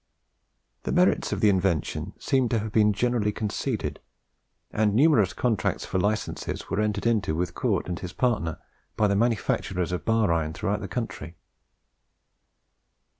The 0.81 0.91
merits 0.91 1.31
of 1.31 1.41
the 1.41 1.49
invention 1.49 2.13
seem 2.17 2.49
to 2.49 2.57
have 2.57 2.71
been 2.71 2.91
generally 2.91 3.31
conceded, 3.31 3.99
and 4.71 4.95
numerous 4.95 5.31
contracts 5.31 5.85
for 5.85 5.99
licences 5.99 6.71
were 6.71 6.81
entered 6.81 7.05
into 7.05 7.35
with 7.35 7.53
Cort 7.53 7.87
and 7.87 7.99
his 7.99 8.11
partner 8.11 8.57
by 8.97 9.05
the 9.07 9.15
manufacturers 9.15 9.91
of 9.91 10.03
bar 10.03 10.33
iron 10.33 10.53
throughout 10.53 10.81
the 10.81 10.87
country. 10.87 11.35